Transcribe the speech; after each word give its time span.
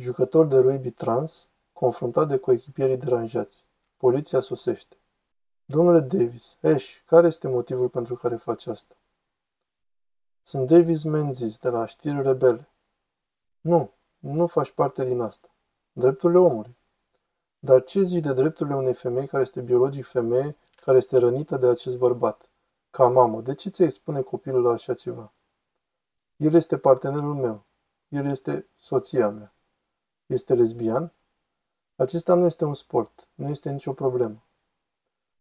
Jucător 0.00 0.46
de 0.46 0.58
rugby 0.58 0.90
trans, 0.90 1.48
confruntat 1.72 2.28
de 2.28 2.36
coechipierii 2.36 2.96
deranjați. 2.96 3.64
Poliția 3.96 4.40
sosește. 4.40 4.96
Domnule 5.64 6.00
Davis, 6.00 6.56
Ash, 6.62 6.96
care 7.06 7.26
este 7.26 7.48
motivul 7.48 7.88
pentru 7.88 8.14
care 8.14 8.36
faci 8.36 8.66
asta? 8.66 8.94
Sunt 10.42 10.66
Davis 10.66 11.02
Menzies, 11.02 11.58
de 11.58 11.68
la 11.68 11.86
știri 11.86 12.22
rebele. 12.22 12.68
Nu, 13.60 13.92
nu 14.18 14.46
faci 14.46 14.70
parte 14.70 15.04
din 15.04 15.20
asta. 15.20 15.48
Drepturile 15.92 16.38
omului. 16.38 16.76
Dar 17.58 17.82
ce 17.82 18.02
zici 18.02 18.22
de 18.22 18.32
drepturile 18.32 18.74
unei 18.74 18.94
femei 18.94 19.26
care 19.26 19.42
este 19.42 19.60
biologic 19.60 20.04
femeie, 20.04 20.56
care 20.76 20.96
este 20.96 21.18
rănită 21.18 21.56
de 21.56 21.66
acest 21.66 21.96
bărbat? 21.96 22.48
Ca 22.90 23.08
mamă, 23.08 23.40
de 23.40 23.54
ce 23.54 23.68
ți 23.68 23.82
expune 23.82 24.20
copilul 24.20 24.62
la 24.62 24.72
așa 24.72 24.94
ceva? 24.94 25.32
El 26.36 26.54
este 26.54 26.78
partenerul 26.78 27.34
meu. 27.34 27.64
El 28.08 28.26
este 28.26 28.66
soția 28.76 29.28
mea. 29.28 29.54
Este 30.30 30.54
lesbian? 30.54 31.12
Acesta 31.96 32.34
nu 32.34 32.44
este 32.44 32.64
un 32.64 32.74
sport, 32.74 33.28
nu 33.34 33.48
este 33.48 33.70
nicio 33.70 33.92
problemă. 33.92 34.42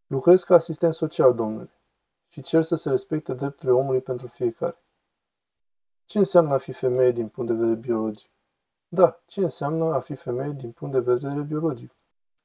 Lucrez 0.07 0.43
ca 0.43 0.55
asistent 0.55 0.93
social, 0.93 1.35
domnule, 1.35 1.69
și 2.27 2.41
cer 2.41 2.63
să 2.63 2.75
se 2.75 2.89
respecte 2.89 3.33
drepturile 3.33 3.71
omului 3.71 4.01
pentru 4.01 4.27
fiecare. 4.27 4.77
Ce 6.05 6.17
înseamnă 6.17 6.53
a 6.53 6.57
fi 6.57 6.71
femeie 6.71 7.11
din 7.11 7.27
punct 7.27 7.51
de 7.51 7.57
vedere 7.57 7.75
biologic? 7.75 8.29
Da, 8.87 9.21
ce 9.25 9.41
înseamnă 9.41 9.85
a 9.85 9.99
fi 9.99 10.15
femeie 10.15 10.51
din 10.51 10.71
punct 10.71 10.93
de 10.93 11.13
vedere 11.13 11.41
biologic? 11.41 11.95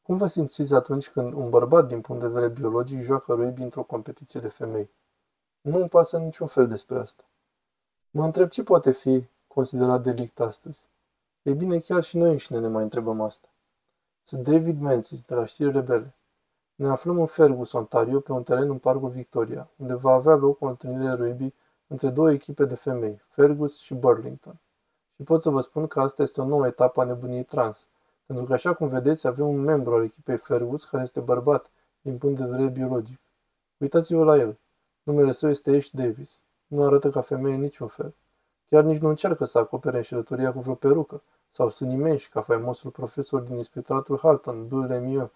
Cum 0.02 0.16
vă 0.16 0.26
simțiți 0.26 0.74
atunci 0.74 1.10
când 1.10 1.32
un 1.32 1.50
bărbat 1.50 1.86
din 1.86 2.00
punct 2.00 2.22
de 2.22 2.28
vedere 2.28 2.48
biologic 2.48 3.00
joacă 3.00 3.34
rugby 3.34 3.62
într-o 3.62 3.82
competiție 3.82 4.40
de 4.40 4.48
femei? 4.48 4.90
Nu 5.60 5.76
îmi 5.76 5.88
pasă 5.88 6.18
niciun 6.18 6.46
fel 6.46 6.68
despre 6.68 6.98
asta. 6.98 7.24
Mă 8.10 8.24
întreb 8.24 8.48
ce 8.48 8.62
poate 8.62 8.92
fi 8.92 9.24
considerat 9.46 10.02
delict 10.02 10.40
astăzi. 10.40 10.92
Ei 11.44 11.54
bine, 11.54 11.78
chiar 11.78 12.02
și 12.02 12.16
noi 12.16 12.30
înșine 12.30 12.58
ne 12.58 12.68
mai 12.68 12.82
întrebăm 12.82 13.20
asta. 13.20 13.48
Sunt 14.22 14.42
David 14.42 14.80
Menzies, 14.80 15.22
de 15.22 15.34
la 15.34 15.44
știri 15.44 15.72
rebele. 15.72 16.14
Ne 16.74 16.88
aflăm 16.88 17.18
în 17.18 17.26
Fergus, 17.26 17.72
Ontario, 17.72 18.20
pe 18.20 18.32
un 18.32 18.42
teren 18.42 18.70
în 18.70 18.78
Parcul 18.78 19.08
Victoria, 19.08 19.70
unde 19.76 19.94
va 19.94 20.12
avea 20.12 20.34
loc 20.34 20.60
o 20.60 20.66
întâlnire 20.66 21.12
rugby 21.12 21.54
între 21.86 22.10
două 22.10 22.32
echipe 22.32 22.64
de 22.64 22.74
femei, 22.74 23.22
Fergus 23.28 23.78
și 23.78 23.94
Burlington. 23.94 24.60
Și 25.16 25.22
pot 25.22 25.42
să 25.42 25.50
vă 25.50 25.60
spun 25.60 25.86
că 25.86 26.00
asta 26.00 26.22
este 26.22 26.40
o 26.40 26.44
nouă 26.44 26.66
etapă 26.66 27.00
a 27.00 27.04
nebuniei 27.04 27.44
trans, 27.44 27.88
pentru 28.26 28.44
că 28.44 28.52
așa 28.52 28.74
cum 28.74 28.88
vedeți 28.88 29.26
avem 29.26 29.48
un 29.48 29.60
membru 29.60 29.94
al 29.94 30.04
echipei 30.04 30.36
Fergus 30.36 30.84
care 30.84 31.02
este 31.02 31.20
bărbat 31.20 31.70
din 32.00 32.18
punct 32.18 32.38
de 32.38 32.46
vedere 32.46 32.68
biologic. 32.68 33.20
Uitați-vă 33.76 34.24
la 34.24 34.36
el. 34.36 34.58
Numele 35.02 35.32
său 35.32 35.50
este 35.50 35.76
Ash 35.76 35.88
Davis. 35.92 36.42
Nu 36.66 36.84
arată 36.84 37.10
ca 37.10 37.20
femeie 37.20 37.54
în 37.54 37.60
niciun 37.60 37.88
fel. 37.88 38.14
Chiar 38.74 38.84
nici 38.84 39.00
nu 39.00 39.08
încearcă 39.08 39.44
să 39.44 39.58
acopere 39.58 39.96
înșelătoria 39.96 40.52
cu 40.52 40.60
vreo 40.60 40.74
perucă 40.74 41.22
sau 41.50 41.68
sunt 41.68 41.92
imensi 41.92 42.28
ca 42.28 42.40
faimosul 42.40 42.90
profesor 42.90 43.40
din 43.40 43.56
inspectoratul 43.56 44.18
Halton, 44.18 44.66
Bill 44.66 44.86
Lemieux. 44.86 45.30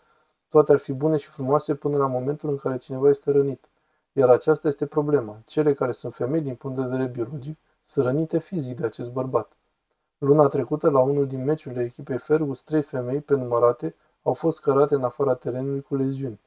Toate 0.49 0.73
ar 0.73 0.79
fi 0.79 0.93
bune 0.93 1.17
și 1.17 1.29
frumoase 1.29 1.75
până 1.75 1.97
la 1.97 2.07
momentul 2.07 2.49
în 2.49 2.57
care 2.57 2.77
cineva 2.77 3.09
este 3.09 3.31
rănit. 3.31 3.69
Iar 4.13 4.29
aceasta 4.29 4.69
este 4.69 4.87
problema. 4.87 5.43
Cele 5.45 5.75
care 5.75 5.93
sunt 5.93 6.15
femei 6.15 6.41
din 6.41 6.55
punct 6.55 6.77
de 6.77 6.83
vedere 6.83 7.09
biologic 7.09 7.59
sunt 7.85 8.05
rănite 8.05 8.39
fizic 8.39 8.77
de 8.77 8.87
acest 8.87 9.11
bărbat. 9.11 9.57
Luna 10.19 10.49
trecută, 10.49 10.91
la 10.91 11.01
unul 11.01 11.27
din 11.27 11.45
meciurile 11.45 11.83
echipei 11.83 12.19
Fergus, 12.19 12.63
trei 12.63 12.83
femei, 12.83 13.21
pe 13.21 13.35
numărate, 13.35 13.95
au 14.23 14.35
fost 14.35 14.61
cărate 14.61 14.95
în 14.95 15.05
afara 15.05 15.35
terenului 15.35 15.81
cu 15.81 15.95
leziuni. 15.95 16.41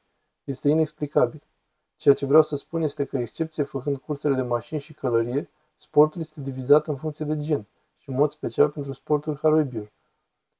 Este 0.44 0.68
inexplicabil. 0.68 1.42
Ceea 1.96 2.14
ce 2.14 2.26
vreau 2.26 2.42
să 2.42 2.56
spun 2.56 2.82
este 2.82 3.04
că, 3.04 3.18
excepție 3.18 3.62
făcând 3.62 3.96
cursele 3.96 4.34
de 4.34 4.42
mașini 4.42 4.80
și 4.80 4.94
călărie, 4.94 5.48
sportul 5.82 6.20
este 6.20 6.40
divizat 6.40 6.86
în 6.86 6.96
funcție 6.96 7.24
de 7.24 7.36
gen 7.36 7.66
și 7.96 8.10
în 8.10 8.16
mod 8.16 8.30
special 8.30 8.68
pentru 8.68 8.92
sportul 8.92 9.36
ca 9.36 9.48
rugby 9.48 9.92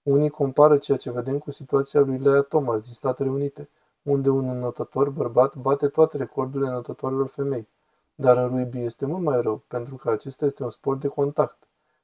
Unii 0.03 0.31
compară 0.31 0.77
ceea 0.77 0.97
ce 0.97 1.11
vedem 1.11 1.39
cu 1.39 1.51
situația 1.51 2.01
lui 2.01 2.19
Lea 2.19 2.41
Thomas 2.41 2.83
din 2.83 2.92
Statele 2.92 3.31
Unite, 3.31 3.69
unde 4.03 4.29
un 4.29 4.48
înotător 4.48 5.11
bărbat 5.11 5.56
bate 5.56 5.89
toate 5.89 6.17
recordurile 6.17 6.70
înotătorilor 6.70 7.27
femei. 7.27 7.69
Dar 8.14 8.36
în 8.36 8.48
rugby 8.48 8.80
este 8.83 9.07
mult 9.07 9.23
mai 9.23 9.42
rău, 9.42 9.63
pentru 9.69 9.97
că 9.97 10.11
acesta 10.11 10.45
este 10.45 10.63
un 10.63 10.70
sport 10.70 11.01
de 11.01 11.08
contact. 11.08 11.57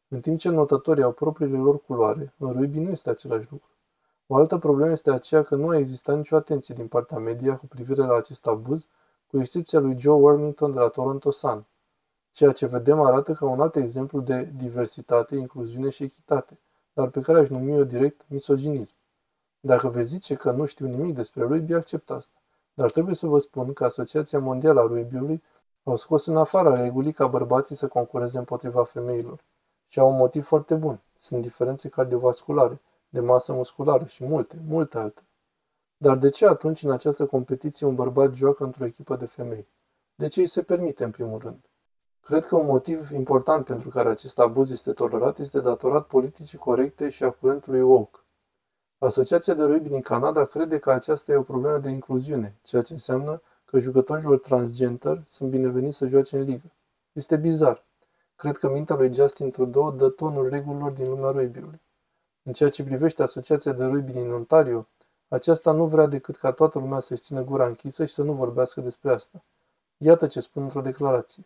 În 0.09 0.21
timp 0.21 0.39
ce 0.39 0.49
notătorii 0.49 1.03
au 1.03 1.13
propriile 1.13 1.59
lor 1.59 1.81
culoare, 1.81 2.35
în 2.39 2.53
rugby 2.53 2.79
nu 2.79 2.91
este 2.91 3.11
același 3.11 3.49
lucru. 3.51 3.69
O 4.27 4.37
altă 4.37 4.59
problemă 4.59 4.93
este 4.93 5.11
aceea 5.11 5.43
că 5.43 5.55
nu 5.55 5.69
a 5.69 5.77
existat 5.77 6.17
nicio 6.17 6.37
atenție 6.37 6.75
din 6.75 6.87
partea 6.87 7.19
media 7.19 7.57
cu 7.57 7.67
privire 7.67 8.03
la 8.03 8.17
acest 8.17 8.47
abuz, 8.47 8.87
cu 9.27 9.39
excepția 9.39 9.79
lui 9.79 9.99
Joe 9.99 10.21
Wormington 10.21 10.73
de 10.73 10.79
la 10.79 10.89
Toronto 10.89 11.31
Sun. 11.31 11.67
Ceea 12.31 12.53
ce 12.53 12.67
vedem 12.67 13.01
arată 13.01 13.33
ca 13.33 13.45
un 13.45 13.61
alt 13.61 13.77
exemplu 13.77 14.21
de 14.21 14.43
diversitate, 14.43 15.37
incluziune 15.37 15.91
și 15.91 16.03
echitate, 16.03 16.59
dar 16.93 17.09
pe 17.09 17.21
care 17.21 17.39
aș 17.39 17.49
numi 17.49 17.73
eu 17.73 17.85
direct 17.85 18.25
misoginism. 18.29 18.95
Dacă 19.61 19.89
veți 19.89 20.09
zice 20.09 20.35
că 20.35 20.51
nu 20.51 20.65
știu 20.65 20.87
nimic 20.87 21.15
despre 21.15 21.43
rugby, 21.43 21.75
accept 21.75 22.11
asta. 22.11 22.43
Dar 22.75 22.91
trebuie 22.91 23.15
să 23.15 23.27
vă 23.27 23.39
spun 23.39 23.73
că 23.73 23.85
Asociația 23.85 24.39
Mondială 24.39 24.81
a 24.81 24.87
Rugbyului 24.87 25.43
au 25.83 25.97
scos 25.97 26.27
în 26.27 26.37
afara 26.37 26.81
regulii 26.81 27.13
ca 27.13 27.27
bărbații 27.27 27.77
să 27.77 27.89
concureze 27.89 28.39
împotriva 28.39 28.85
femeilor. 28.85 29.45
Și 29.87 29.99
au 29.99 30.11
un 30.11 30.17
motiv 30.17 30.45
foarte 30.45 30.75
bun. 30.75 31.01
Sunt 31.19 31.43
diferențe 31.43 31.89
cardiovasculare, 31.89 32.81
de 33.09 33.21
masă 33.21 33.53
musculară 33.53 34.05
și 34.05 34.25
multe, 34.25 34.63
multe 34.67 34.99
alte. 34.99 35.23
Dar 35.97 36.17
de 36.17 36.29
ce 36.29 36.47
atunci 36.47 36.83
în 36.83 36.91
această 36.91 37.27
competiție 37.27 37.87
un 37.87 37.95
bărbat 37.95 38.35
joacă 38.35 38.65
într-o 38.65 38.85
echipă 38.85 39.17
de 39.17 39.27
femei? 39.27 39.69
De 40.15 40.29
ce 40.29 40.41
îi 40.41 40.47
se 40.47 40.63
permite 40.63 41.05
în 41.05 41.11
primul 41.11 41.39
rând? 41.39 41.68
Cred 42.29 42.47
că 42.47 42.57
un 42.57 42.67
motiv 42.67 43.11
important 43.11 43.65
pentru 43.65 43.89
care 43.89 44.09
acest 44.09 44.39
abuz 44.39 44.71
este 44.71 44.93
tolerat 44.93 45.39
este 45.39 45.61
datorat 45.61 46.07
politicii 46.07 46.59
corecte 46.59 47.11
și 47.11 47.25
a 47.25 47.31
curentului 47.31 47.83
woke. 47.83 48.19
Asociația 48.99 49.55
de 49.55 49.63
rugby 49.63 49.89
din 49.89 50.01
Canada 50.01 50.45
crede 50.45 50.79
că 50.79 50.91
aceasta 50.91 51.33
e 51.33 51.37
o 51.37 51.43
problemă 51.43 51.79
de 51.79 51.89
incluziune, 51.91 52.59
ceea 52.63 52.83
ce 52.83 52.93
înseamnă 52.93 53.43
că 53.65 53.79
jucătorilor 53.79 54.39
transgender 54.39 55.23
sunt 55.27 55.51
bineveniți 55.51 55.97
să 55.97 56.07
joace 56.07 56.37
în 56.37 56.43
ligă. 56.43 56.73
Este 57.13 57.37
bizar. 57.37 57.85
Cred 58.37 58.57
că 58.57 58.71
mintea 58.71 58.97
lui 58.97 59.13
Justin 59.13 59.51
Trudeau 59.51 59.91
dă 59.91 60.09
tonul 60.09 60.49
regulilor 60.49 60.91
din 60.91 61.09
lumea 61.09 61.31
rugby-ului. 61.31 61.81
În 62.43 62.53
ceea 62.53 62.71
ce 62.71 62.85
privește 62.85 63.23
Asociația 63.23 63.73
de 63.73 63.85
Rugby 63.85 64.13
din 64.13 64.31
Ontario, 64.31 64.87
aceasta 65.29 65.73
nu 65.73 65.87
vrea 65.87 66.07
decât 66.07 66.37
ca 66.37 66.53
toată 66.53 66.79
lumea 66.79 66.99
să-și 66.99 67.23
țină 67.23 67.43
gura 67.45 67.67
închisă 67.67 68.05
și 68.05 68.15
să 68.15 68.23
nu 68.23 68.33
vorbească 68.33 68.81
despre 68.81 69.11
asta. 69.11 69.45
Iată 69.97 70.27
ce 70.27 70.41
spun 70.41 70.63
într-o 70.63 70.81
declarație. 70.81 71.45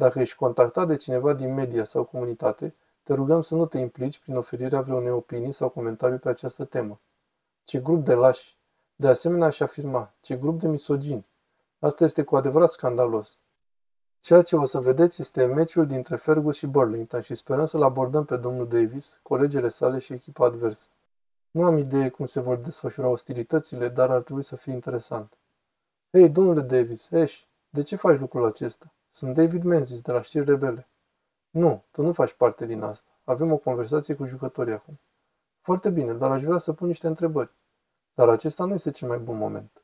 Dacă 0.00 0.20
ești 0.20 0.36
contactat 0.36 0.86
de 0.86 0.96
cineva 0.96 1.32
din 1.34 1.54
media 1.54 1.84
sau 1.84 2.04
comunitate, 2.04 2.74
te 3.02 3.14
rugăm 3.14 3.42
să 3.42 3.54
nu 3.54 3.66
te 3.66 3.78
implici 3.78 4.18
prin 4.18 4.36
oferirea 4.36 4.80
vreunei 4.80 5.10
opinii 5.10 5.52
sau 5.52 5.68
comentariu 5.68 6.18
pe 6.18 6.28
această 6.28 6.64
temă. 6.64 7.00
Ce 7.64 7.78
grup 7.78 8.04
de 8.04 8.14
lași! 8.14 8.58
De 8.96 9.08
asemenea, 9.08 9.46
aș 9.46 9.60
afirma, 9.60 10.14
ce 10.20 10.36
grup 10.36 10.60
de 10.60 10.68
misogini! 10.68 11.26
Asta 11.78 12.04
este 12.04 12.22
cu 12.22 12.36
adevărat 12.36 12.68
scandalos. 12.68 13.40
Ceea 14.20 14.42
ce 14.42 14.56
o 14.56 14.64
să 14.64 14.80
vedeți 14.80 15.20
este 15.20 15.46
meciul 15.46 15.86
dintre 15.86 16.16
Fergus 16.16 16.56
și 16.56 16.66
Burlington 16.66 17.20
și 17.20 17.34
sperăm 17.34 17.66
să-l 17.66 17.82
abordăm 17.82 18.24
pe 18.24 18.36
domnul 18.36 18.68
Davis, 18.68 19.20
colegele 19.22 19.68
sale 19.68 19.98
și 19.98 20.12
echipa 20.12 20.44
adversă. 20.44 20.88
Nu 21.50 21.64
am 21.64 21.76
idee 21.76 22.08
cum 22.08 22.26
se 22.26 22.40
vor 22.40 22.56
desfășura 22.56 23.08
ostilitățile, 23.08 23.88
dar 23.88 24.10
ar 24.10 24.22
trebui 24.22 24.42
să 24.42 24.56
fie 24.56 24.72
interesant. 24.72 25.38
Hei, 26.12 26.28
domnule 26.28 26.60
Davis, 26.60 27.12
Ash, 27.12 27.40
de 27.70 27.82
ce 27.82 27.96
faci 27.96 28.18
lucrul 28.18 28.44
acesta? 28.44 28.92
Sunt 29.12 29.34
David 29.34 29.62
Menzies 29.62 30.00
de 30.00 30.12
la 30.12 30.22
știri 30.22 30.44
rebele. 30.44 30.88
Nu, 31.50 31.84
tu 31.90 32.02
nu 32.02 32.12
faci 32.12 32.32
parte 32.32 32.66
din 32.66 32.82
asta. 32.82 33.10
Avem 33.24 33.52
o 33.52 33.56
conversație 33.56 34.14
cu 34.14 34.24
jucătorii 34.24 34.72
acum. 34.72 35.00
Foarte 35.60 35.90
bine, 35.90 36.14
dar 36.14 36.30
aș 36.30 36.42
vrea 36.42 36.58
să 36.58 36.72
pun 36.72 36.86
niște 36.86 37.06
întrebări. 37.06 37.50
Dar 38.14 38.28
acesta 38.28 38.64
nu 38.64 38.74
este 38.74 38.90
cel 38.90 39.08
mai 39.08 39.18
bun 39.18 39.36
moment. 39.36 39.82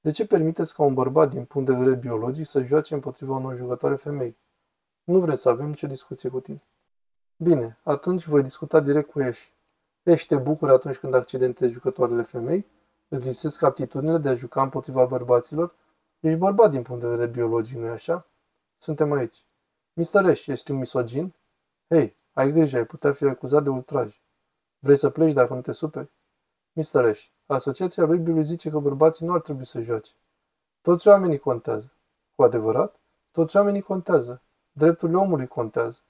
De 0.00 0.10
ce 0.10 0.26
permiteți 0.26 0.74
ca 0.74 0.82
un 0.82 0.94
bărbat 0.94 1.30
din 1.30 1.44
punct 1.44 1.68
de 1.68 1.76
vedere 1.76 1.96
biologic 1.96 2.46
să 2.46 2.62
joace 2.62 2.94
împotriva 2.94 3.36
unor 3.36 3.56
jucătoare 3.56 3.94
femei? 3.94 4.36
Nu 5.04 5.20
vrem 5.20 5.34
să 5.34 5.48
avem 5.48 5.66
nicio 5.66 5.86
discuție 5.86 6.28
cu 6.28 6.40
tine. 6.40 6.62
Bine, 7.36 7.78
atunci 7.82 8.26
voi 8.26 8.42
discuta 8.42 8.80
direct 8.80 9.10
cu 9.10 9.18
Ash. 9.18 9.46
Ash 10.04 10.24
te 10.24 10.36
bucuri 10.36 10.72
atunci 10.72 10.96
când 10.96 11.14
accidentezi 11.14 11.72
jucătoarele 11.72 12.22
femei? 12.22 12.66
Îți 13.08 13.26
lipsesc 13.26 13.62
aptitudinile 13.62 14.18
de 14.18 14.28
a 14.28 14.34
juca 14.34 14.62
împotriva 14.62 15.04
bărbaților? 15.04 15.74
Ești 16.20 16.38
bărbat 16.38 16.70
din 16.70 16.82
punct 16.82 17.02
de 17.02 17.08
vedere 17.08 17.30
biologic, 17.30 17.76
nu-i 17.76 17.88
așa? 17.88 18.26
Suntem 18.78 19.12
aici. 19.12 19.44
Mr. 19.92 20.28
Ash, 20.28 20.46
ești 20.46 20.70
un 20.70 20.78
misogin? 20.78 21.34
Hei, 21.88 22.14
ai 22.32 22.52
grijă, 22.52 22.76
ai 22.76 22.86
putea 22.86 23.12
fi 23.12 23.24
acuzat 23.24 23.62
de 23.62 23.68
ultraj. 23.68 24.20
Vrei 24.78 24.96
să 24.96 25.10
pleci 25.10 25.32
dacă 25.32 25.54
nu 25.54 25.60
te 25.60 25.72
superi? 25.72 26.10
Mr. 26.72 27.04
Ash, 27.04 27.26
Asociația 27.50 28.04
rugby 28.04 28.42
zice 28.42 28.70
că 28.70 28.78
bărbații 28.78 29.26
nu 29.26 29.32
ar 29.32 29.40
trebui 29.40 29.66
să 29.66 29.80
joace. 29.80 30.10
Toți 30.80 31.08
oamenii 31.08 31.38
contează. 31.38 31.92
Cu 32.34 32.42
adevărat? 32.42 33.00
Toți 33.32 33.56
oamenii 33.56 33.80
contează. 33.80 34.42
Drepturile 34.72 35.18
omului 35.18 35.46
contează. 35.46 36.00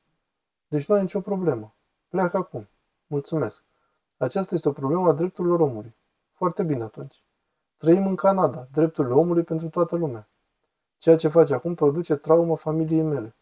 Deci 0.68 0.86
nu 0.86 0.94
ai 0.94 1.00
nicio 1.00 1.20
problemă. 1.20 1.74
Pleacă 2.08 2.36
acum. 2.36 2.68
Mulțumesc. 3.06 3.64
Aceasta 4.16 4.54
este 4.54 4.68
o 4.68 4.72
problemă 4.72 5.08
a 5.08 5.12
drepturilor 5.12 5.60
omului. 5.60 5.96
Foarte 6.32 6.62
bine 6.62 6.82
atunci. 6.82 7.24
Trăim 7.76 8.06
în 8.06 8.14
Canada, 8.14 8.68
drepturile 8.72 9.14
omului 9.14 9.42
pentru 9.42 9.68
toată 9.68 9.96
lumea. 9.96 10.28
Ceea 10.98 11.16
ce 11.16 11.28
faci 11.28 11.50
acum 11.50 11.74
produce 11.74 12.14
traumă 12.14 12.56
familiei 12.56 13.02
mele. 13.02 13.36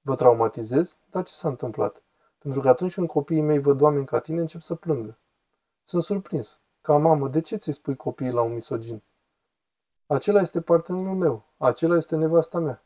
Vă 0.00 0.14
traumatizez? 0.14 0.98
Dar 1.10 1.22
ce 1.22 1.32
s-a 1.32 1.48
întâmplat? 1.48 2.06
pentru 2.46 2.64
că 2.64 2.70
atunci 2.70 2.94
când 2.94 3.08
copiii 3.08 3.42
mei 3.42 3.58
văd 3.58 3.80
oameni 3.80 4.06
ca 4.06 4.18
tine, 4.18 4.40
încep 4.40 4.60
să 4.60 4.74
plângă. 4.74 5.18
Sunt 5.82 6.02
surprins. 6.02 6.60
Ca 6.80 6.96
mamă, 6.96 7.28
de 7.28 7.40
ce 7.40 7.56
ți 7.56 7.72
spui 7.72 7.96
copiii 7.96 8.30
la 8.30 8.42
un 8.42 8.52
misogin? 8.52 9.02
Acela 10.06 10.40
este 10.40 10.60
partenerul 10.60 11.14
meu. 11.14 11.44
Acela 11.56 11.96
este 11.96 12.16
nevasta 12.16 12.58
mea. 12.58 12.84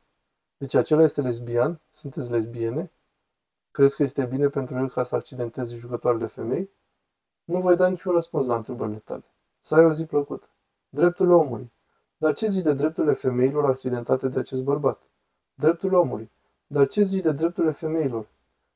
Deci 0.57 0.75
acela 0.75 1.03
este 1.03 1.21
lesbian? 1.21 1.81
Sunteți 1.91 2.31
lesbiene? 2.31 2.93
Crezi 3.71 3.97
că 3.97 4.03
este 4.03 4.25
bine 4.25 4.49
pentru 4.49 4.79
el 4.79 4.89
ca 4.91 5.03
să 5.03 5.15
accidenteze 5.15 5.77
jucătoarele 5.77 6.27
femei? 6.27 6.71
Nu 7.45 7.61
voi 7.61 7.77
da 7.77 7.89
niciun 7.89 8.13
răspuns 8.13 8.47
la 8.47 8.57
întrebările 8.57 8.99
tale. 8.99 9.25
Să 9.59 9.75
ai 9.75 9.85
o 9.85 9.93
zi 9.93 10.05
plăcută. 10.05 10.47
Drepturile 10.89 11.35
omului. 11.35 11.73
Dar 12.23 12.33
ce 12.35 12.47
zici 12.47 12.63
de 12.63 12.73
drepturile 12.73 13.13
femeilor 13.13 13.65
accidentate 13.65 14.29
de 14.29 14.39
acest 14.39 14.63
bărbat? 14.63 15.03
Drepturile 15.55 15.99
omului. 15.99 16.31
Dar 16.67 16.87
ce 16.87 17.03
zici 17.03 17.23
de 17.23 17.33
drepturile 17.33 17.73
femeilor? 17.73 18.29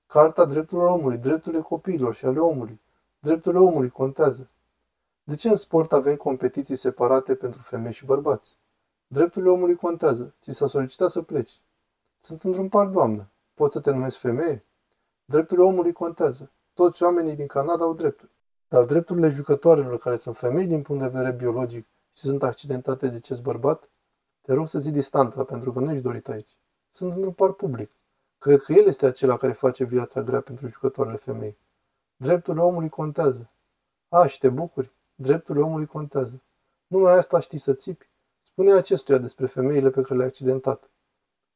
Carta 0.07 0.45
drepturilor 0.45 0.91
omului, 0.91 1.19
drepturile 1.19 1.61
copiilor 1.63 2.15
și 2.15 2.25
ale 2.25 2.39
omului. 2.39 2.81
Drepturile 3.19 3.61
omului 3.61 3.89
contează. 3.89 4.51
De 5.25 5.35
ce 5.35 5.49
în 5.49 5.57
sport 5.57 5.93
avem 5.93 6.17
competiții 6.17 6.77
separate 6.77 7.35
pentru 7.35 7.63
femei 7.63 7.93
și 7.93 8.05
bărbați? 8.05 8.57
Drepturile 9.07 9.51
omului 9.51 9.75
contează. 9.75 10.35
Ți 10.41 10.53
s-a 10.53 10.67
solicitat 10.67 11.11
să 11.11 11.23
pleci. 11.23 11.61
Sunt 12.21 12.43
într-un 12.43 12.69
par, 12.69 12.87
doamnă. 12.87 13.31
Poți 13.55 13.73
să 13.73 13.81
te 13.81 13.91
numesc 13.91 14.17
femeie? 14.17 14.63
Drepturile 15.25 15.67
omului 15.67 15.93
contează. 15.93 16.51
Toți 16.73 17.03
oamenii 17.03 17.37
din 17.37 17.47
Canada 17.47 17.85
au 17.85 17.95
drepturi. 17.95 18.31
Dar 18.69 18.85
drepturile 18.85 19.29
jucătoarelor 19.29 19.99
care 19.99 20.17
sunt 20.17 20.37
femei 20.37 20.67
din 20.67 20.83
punct 20.83 21.03
de 21.03 21.09
vedere 21.09 21.33
biologic 21.33 21.87
și 22.15 22.21
sunt 22.23 22.43
accidentate 22.43 23.09
de 23.09 23.17
acest 23.17 23.43
bărbat, 23.43 23.91
te 24.41 24.53
rog 24.53 24.69
să 24.69 24.81
ții 24.81 24.91
distanța 24.91 25.45
pentru 25.45 25.73
că 25.73 25.81
nu 25.81 25.91
ești 25.91 26.03
dorit 26.03 26.29
aici. 26.29 26.57
Sunt 26.89 27.15
într-un 27.15 27.33
par 27.33 27.53
public. 27.53 27.91
Cred 28.39 28.61
că 28.61 28.73
el 28.73 28.87
este 28.87 29.07
acela 29.07 29.37
care 29.37 29.53
face 29.53 29.85
viața 29.85 30.23
grea 30.23 30.41
pentru 30.41 30.67
jucătoarele 30.67 31.17
femei. 31.17 31.59
Drepturile 32.17 32.63
omului 32.63 32.89
contează. 32.89 33.51
A, 34.09 34.27
și 34.27 34.39
te 34.39 34.49
bucuri? 34.49 34.93
Drepturile 35.15 35.65
omului 35.65 35.87
contează. 35.87 36.43
Numai 36.87 37.13
asta 37.13 37.39
știi 37.39 37.59
să 37.59 37.75
țipi? 37.75 38.09
Spune 38.43 38.73
acestuia 38.73 39.19
despre 39.19 39.47
femeile 39.47 39.91
pe 39.91 40.03
care 40.03 40.15
le-ai 40.15 40.29
accidentat. 40.29 40.91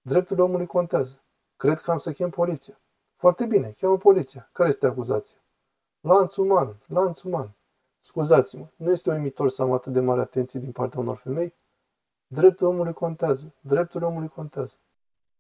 Drepturile 0.01 0.45
omului 0.45 0.67
contează. 0.67 1.23
Cred 1.57 1.81
că 1.81 1.91
am 1.91 1.99
să 1.99 2.13
chem 2.13 2.31
poliția. 2.31 2.81
Foarte 3.17 3.47
bine, 3.47 3.75
cheamă 3.79 3.97
poliția. 3.97 4.49
Care 4.53 4.69
este 4.69 4.87
acuzația? 4.87 5.39
Lanț 6.01 6.37
uman, 6.37 6.77
lanț 6.87 7.23
uman. 7.23 7.57
Scuzați-mă, 8.01 8.69
nu 8.77 8.91
este 8.91 9.11
uimitor 9.11 9.49
să 9.49 9.63
am 9.63 9.73
atât 9.73 9.93
de 9.93 10.01
mare 10.01 10.21
atenție 10.21 10.61
din 10.61 10.73
partea 10.73 11.01
unor 11.01 11.17
femei? 11.17 11.55
Dreptul 12.27 12.67
omului 12.67 12.93
contează, 12.93 13.55
dreptul 13.61 14.03
omului 14.03 14.29
contează. 14.29 14.77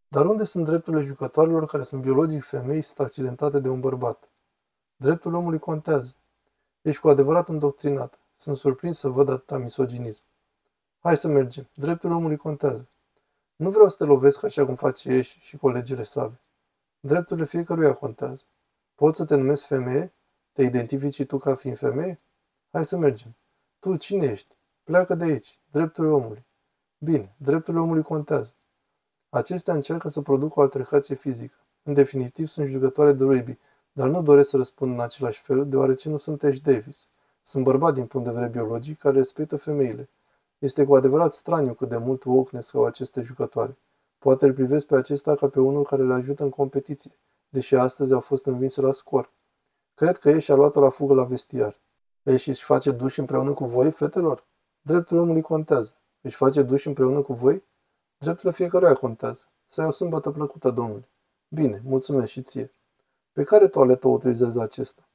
Dar 0.08 0.26
unde 0.26 0.44
sunt 0.44 0.64
drepturile 0.64 1.02
jucătoarelor 1.02 1.66
care 1.66 1.82
sunt 1.82 2.02
biologic 2.02 2.44
femei 2.44 2.81
și 2.81 2.87
sunt 2.87 2.99
accidentate 2.99 3.60
de 3.60 3.69
un 3.69 3.81
bărbat? 3.81 4.28
Dreptul 4.96 5.34
omului 5.34 5.58
contează. 5.58 6.14
Ești 6.82 7.00
cu 7.00 7.08
adevărat 7.08 7.49
îndoctrinat. 7.49 8.19
Sunt 8.34 8.56
surprins 8.56 8.99
să 8.99 9.08
văd 9.08 9.28
atâta 9.28 9.58
misoginism. 9.58 10.22
Hai 10.99 11.16
să 11.16 11.28
mergem. 11.28 11.69
Dreptul 11.75 12.10
omului 12.10 12.37
contează. 12.37 12.88
Nu 13.56 13.70
vreau 13.70 13.88
să 13.88 13.96
te 13.96 14.05
lovesc 14.05 14.44
așa 14.44 14.64
cum 14.64 14.75
face 14.75 15.08
ești 15.08 15.38
și 15.40 15.56
colegele 15.56 16.02
sale. 16.02 16.40
Drepturile 17.00 17.46
fiecăruia 17.46 17.93
contează. 17.93 18.43
Poți 18.94 19.16
să 19.16 19.25
te 19.25 19.37
numesc 19.37 19.66
femeie? 19.66 20.12
Te 20.52 20.62
identifici 20.62 21.26
tu 21.26 21.38
ca 21.38 21.55
fiind 21.55 21.78
femeie? 21.78 22.19
Hai 22.73 22.85
să 22.85 22.97
mergem. 22.97 23.37
Tu 23.79 23.97
cine 23.97 24.26
ești? 24.26 24.56
Pleacă 24.85 25.15
de 25.15 25.25
aici. 25.25 25.59
Drepturile 25.70 26.12
omului. 26.12 26.47
Bine, 26.99 27.35
drepturile 27.37 27.82
omului 27.82 28.03
contează. 28.03 28.53
Acestea 29.29 29.75
încearcă 29.75 30.09
să 30.09 30.20
producă 30.20 30.61
o 30.61 30.62
altercație 30.62 31.15
fizică. 31.15 31.55
În 31.82 31.94
definitiv, 31.94 32.47
sunt 32.47 32.67
jucătoare 32.67 33.12
de 33.12 33.25
rugby, 33.25 33.59
dar 33.93 34.09
nu 34.09 34.23
doresc 34.23 34.49
să 34.49 34.56
răspund 34.56 34.93
în 34.93 35.00
același 35.00 35.41
fel, 35.41 35.69
deoarece 35.69 36.09
nu 36.09 36.17
sunt 36.17 36.43
Ash 36.43 36.59
Davis. 36.59 37.09
Sunt 37.43 37.65
bărbat 37.65 37.94
din 37.94 38.06
punct 38.06 38.26
de 38.26 38.32
vedere 38.32 38.50
biologic 38.50 38.99
care 38.99 39.17
respectă 39.17 39.56
femeile. 39.56 40.09
Este 40.59 40.85
cu 40.85 40.94
adevărat 40.94 41.32
straniu 41.32 41.75
cât 41.75 41.88
de 41.88 41.97
mult 41.97 42.25
wokeness 42.25 42.75
au 42.75 42.85
aceste 42.85 43.23
jucătoare. 43.23 43.79
Poate 44.19 44.47
îl 44.47 44.53
privesc 44.53 44.87
pe 44.87 44.97
acesta 44.97 45.35
ca 45.35 45.49
pe 45.49 45.61
unul 45.61 45.82
care 45.82 46.03
le 46.03 46.15
ajută 46.15 46.43
în 46.43 46.50
competiție, 46.50 47.19
deși 47.49 47.75
astăzi 47.75 48.12
au 48.12 48.20
fost 48.20 48.47
învinse 48.47 48.81
la 48.81 48.93
scor. 48.93 49.32
Cred 49.94 50.19
că 50.19 50.31
ei 50.31 50.41
și-a 50.41 50.55
luat-o 50.55 50.81
la 50.81 50.88
fugă 50.88 51.15
la 51.15 51.25
vestiar. 51.25 51.81
Ei 52.23 52.38
și 52.38 52.49
își 52.49 52.65
face 52.65 52.91
duș 52.91 53.17
împreună 53.17 53.53
cu 53.53 53.65
voi, 53.65 53.91
fetelor? 53.91 54.47
Dreptul 54.81 55.19
omului 55.19 55.43
contează. 55.43 55.94
Își 56.20 56.37
face 56.37 56.62
duș 56.62 56.85
împreună 56.85 57.23
cu 57.23 57.32
voi? 57.32 57.65
Drepturile 58.19 58.53
fiecăruia 58.53 58.93
contează. 58.93 59.44
Să 59.67 59.81
ai 59.81 59.87
o 59.87 59.91
sâmbătă 59.91 60.31
plăcută, 60.31 60.70
domnule. 60.70 61.09
Bine, 61.49 61.81
mulțumesc 61.85 62.29
și 62.29 62.43
ție. 62.43 62.70
Pe 63.32 63.43
care 63.43 63.69
toaletă 63.69 64.09
o 64.09 64.11
utilizează 64.11 64.61
acesta? 64.61 65.09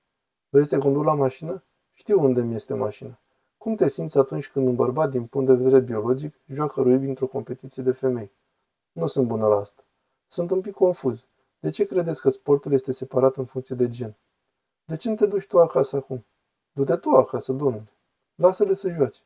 Vrei 0.50 0.66
să 0.66 0.76
te 0.76 0.82
conduc 0.82 1.04
la 1.04 1.14
mașină? 1.14 1.64
Știu 1.92 2.24
unde 2.24 2.42
mi 2.42 2.56
este 2.56 2.74
mașina. 2.74 3.20
Cum 3.58 3.76
te 3.76 3.88
simți 3.88 4.18
atunci 4.18 4.50
când 4.50 4.68
un 4.68 4.76
bărbat, 4.76 5.10
din 5.10 5.26
punct 5.26 5.48
de 5.48 5.56
vedere 5.56 5.80
biologic, 5.80 6.40
joacă 6.48 6.82
rugby 6.82 7.08
într-o 7.08 7.28
competiție 7.28 7.84
de 7.84 7.92
femei? 7.92 8.32
Nu 8.92 9.08
sunt 9.08 9.28
bună 9.28 9.48
la 9.48 9.56
asta. 9.56 9.84
Sunt 10.28 10.52
un 10.52 10.62
pic 10.62 10.74
confuz. 10.74 11.28
De 11.60 11.70
ce 11.70 11.86
credeți 11.86 12.22
că 12.22 12.30
sportul 12.30 12.74
este 12.74 12.92
separat 12.92 13.38
în 13.38 13.46
funcție 13.46 13.76
de 13.76 13.88
gen? 13.88 14.16
De 14.86 14.96
ce 14.96 15.10
nu 15.10 15.16
te 15.16 15.26
duci 15.26 15.48
tu 15.48 15.60
acasă 15.60 15.96
acum? 15.96 16.26
Du-te 16.76 16.96
tu 16.96 17.10
acasă, 17.10 17.54
domnule. 17.54 17.92
Lasă-le 18.36 18.74
să 18.74 18.90
joace. 18.90 19.20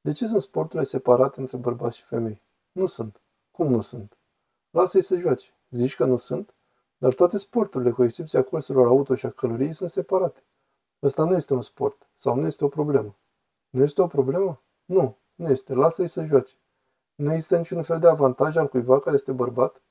De 0.00 0.12
ce 0.12 0.26
sunt 0.26 0.40
sporturile 0.40 0.84
separate 0.84 1.40
între 1.40 1.56
bărbați 1.56 1.96
și 1.96 2.04
femei? 2.04 2.42
Nu 2.72 2.86
sunt. 2.86 3.22
Cum 3.50 3.70
nu 3.70 3.80
sunt? 3.80 4.18
Lasă-i 4.70 5.02
să 5.02 5.16
joace. 5.16 5.50
Zici 5.70 5.96
că 5.96 6.04
nu 6.04 6.16
sunt? 6.16 6.54
Dar 6.98 7.14
toate 7.14 7.38
sporturile, 7.38 7.90
cu 7.90 8.02
excepția 8.04 8.42
curselor 8.42 8.86
auto 8.86 9.14
și 9.14 9.26
a 9.26 9.30
călăriei, 9.30 9.72
sunt 9.72 9.90
separate. 9.90 10.44
Ăsta 11.02 11.24
nu 11.24 11.34
este 11.34 11.54
un 11.54 11.62
sport 11.62 12.08
sau 12.16 12.34
nu 12.34 12.46
este 12.46 12.64
o 12.64 12.68
problemă. 12.68 13.16
Nu 13.70 13.82
este 13.82 14.02
o 14.02 14.06
problemă? 14.06 14.62
Nu, 14.84 15.16
nu 15.34 15.48
este. 15.48 15.74
Lasă-i 15.74 16.08
să 16.08 16.24
joace. 16.24 16.54
Nu 17.14 17.32
există 17.32 17.56
niciun 17.56 17.82
fel 17.82 17.98
de 17.98 18.08
avantaj 18.08 18.56
al 18.56 18.68
cuiva 18.68 18.98
care 18.98 19.14
este 19.14 19.32
bărbat? 19.32 19.82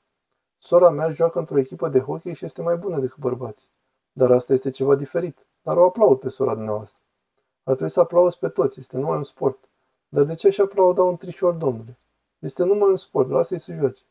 Sora 0.57 0.89
mea 0.89 1.09
joacă 1.09 1.39
într-o 1.39 1.57
echipă 1.57 1.89
de 1.89 1.99
hockey 1.99 2.33
și 2.33 2.45
este 2.45 2.61
mai 2.61 2.77
bună 2.77 2.99
decât 2.99 3.17
bărbații. 3.17 3.69
Dar 4.13 4.31
asta 4.31 4.53
este 4.53 4.69
ceva 4.69 4.95
diferit. 4.95 5.45
Dar 5.61 5.77
o 5.77 5.83
aplaud 5.83 6.19
pe 6.19 6.29
sora 6.29 6.55
dumneavoastră. 6.55 7.01
Ar 7.63 7.73
trebui 7.73 7.93
să 7.93 7.99
aplauzi 7.99 8.37
pe 8.37 8.49
toți. 8.49 8.79
Este 8.79 8.97
numai 8.97 9.17
un 9.17 9.23
sport. 9.23 9.69
Dar 10.09 10.23
de 10.23 10.33
ce 10.33 10.49
și 10.49 10.61
aplauda 10.61 11.03
un 11.03 11.15
trișor, 11.15 11.53
domnule? 11.53 11.97
Este 12.39 12.63
numai 12.63 12.89
un 12.89 12.97
sport. 12.97 13.29
Lasă-i 13.29 13.57
să 13.57 13.73
joace. 13.73 14.01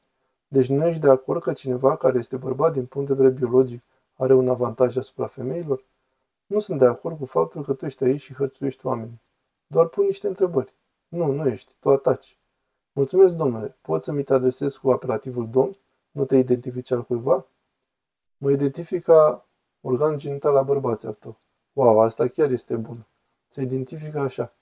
Deci 0.49 0.69
nu 0.69 0.87
ești 0.87 1.01
de 1.01 1.11
acord 1.11 1.43
că 1.43 1.53
cineva 1.53 1.97
care 1.97 2.19
este 2.19 2.37
bărbat 2.37 2.73
din 2.73 2.87
punct 2.87 3.09
de 3.09 3.15
vedere 3.15 3.35
biologic 3.35 3.83
are 4.17 4.35
un 4.35 4.49
avantaj 4.49 4.97
asupra 4.97 5.27
femeilor? 5.27 5.85
Nu 6.47 6.59
sunt 6.59 6.79
de 6.79 6.87
acord 6.87 7.19
cu 7.19 7.25
faptul 7.25 7.65
că 7.65 7.73
tu 7.73 7.85
ești 7.85 8.05
aici 8.05 8.21
și 8.21 8.35
hărțuiești 8.35 8.87
oamenii. 8.87 9.21
Doar 9.67 9.87
pun 9.87 10.05
niște 10.05 10.27
întrebări. 10.27 10.75
Nu, 11.09 11.33
nu 11.33 11.47
ești. 11.47 11.77
Tu 11.81 11.91
ataci. 11.91 12.37
Mulțumesc, 12.93 13.35
domnule. 13.35 13.77
Poți 13.81 14.05
să 14.05 14.13
mi 14.13 14.23
te 14.23 14.35
adresez 14.35 14.75
cu 14.75 14.91
apelativul 14.91 15.51
domn? 15.51 15.77
Nu 16.11 16.25
te 16.25 16.37
identifici 16.37 16.91
al 16.91 17.05
cuiva? 17.05 17.47
Mă 18.37 18.51
identific 18.51 19.05
ca 19.05 19.47
organ 19.83 20.19
genital 20.19 20.53
la 20.53 20.63
bărbații 20.63 21.09
al 21.09 21.15
tău. 21.15 21.37
Wow, 21.73 22.01
asta 22.01 22.27
chiar 22.27 22.51
este 22.51 22.77
bun. 22.77 23.07
Se 23.49 23.63
identifică 23.63 24.19
așa. 24.19 24.53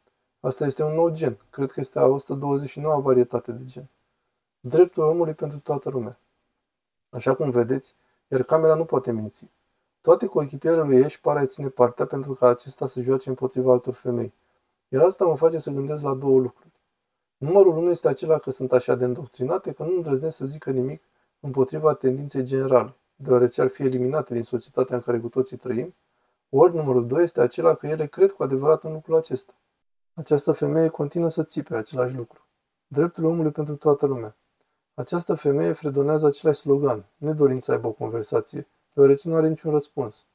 Asta 0.41 0.67
este 0.67 0.83
un 0.83 0.95
nou 0.95 1.09
gen. 1.09 1.39
Cred 1.51 1.71
că 1.71 1.81
este 1.81 1.99
a 1.99 2.07
129 2.07 3.01
varietate 3.01 3.53
de 3.53 3.65
gen. 3.65 3.89
Dreptul 4.61 5.03
omului 5.03 5.35
pentru 5.35 5.59
toată 5.59 5.91
lumea. 5.91 6.19
Așa 7.11 7.35
cum 7.35 7.51
vedeți, 7.51 7.95
iar 8.29 8.43
camera 8.43 8.75
nu 8.75 8.85
poate 8.85 9.13
minți. 9.13 9.49
Toate 10.01 10.27
coechipierele 10.27 10.83
lui 10.83 10.97
Eș 10.97 11.19
pare 11.19 11.39
a 11.39 11.47
ține 11.47 11.69
partea 11.69 12.07
pentru 12.07 12.35
ca 12.35 12.49
acesta 12.49 12.87
să 12.87 13.01
joace 13.01 13.29
împotriva 13.29 13.73
altor 13.73 13.95
femei. 13.95 14.33
Iar 14.89 15.03
asta 15.03 15.25
mă 15.25 15.37
face 15.37 15.59
să 15.59 15.71
gândesc 15.71 16.03
la 16.03 16.15
două 16.15 16.39
lucruri. 16.39 16.73
Numărul 17.37 17.77
unu 17.77 17.91
este 17.91 18.09
acela 18.09 18.39
că 18.39 18.51
sunt 18.51 18.73
așa 18.73 18.95
de 18.95 19.05
îndoctrinate 19.05 19.73
că 19.73 19.83
nu 19.83 19.97
îndrăznesc 19.97 20.37
să 20.37 20.45
zică 20.45 20.71
nimic 20.71 21.03
împotriva 21.41 21.95
tendinței 21.95 22.43
generale, 22.43 22.95
deoarece 23.23 23.61
ar 23.61 23.69
fi 23.69 23.83
eliminate 23.83 24.35
din 24.35 24.43
societatea 24.43 24.97
în 24.97 25.03
care 25.03 25.19
cu 25.19 25.29
toții 25.29 25.57
trăim, 25.57 25.95
ori 26.49 26.75
numărul 26.75 27.07
doi 27.07 27.23
este 27.23 27.41
acela 27.41 27.75
că 27.75 27.87
ele 27.87 28.07
cred 28.07 28.31
cu 28.33 28.43
adevărat 28.43 28.85
în 28.85 28.93
lucrul 28.93 29.17
acesta. 29.17 29.55
Această 30.15 30.53
femeie 30.53 30.89
continuă 30.89 31.29
să 31.29 31.43
țipe 31.43 31.77
același 31.77 32.15
lucru. 32.15 32.47
Dreptul 32.87 33.25
omului 33.25 33.51
pentru 33.51 33.77
toată 33.77 34.07
lumea. 34.07 34.37
Această 34.95 35.35
femeie 35.35 35.73
fredonează 35.73 36.27
același 36.27 36.61
slogan, 36.61 37.05
nedorind 37.17 37.63
să 37.63 37.73
aibă 37.73 37.87
o 37.87 37.93
conversație, 37.93 38.69
deoarece 38.95 39.29
nu 39.29 39.35
are 39.35 39.49
niciun 39.49 39.71
răspuns. 39.71 40.27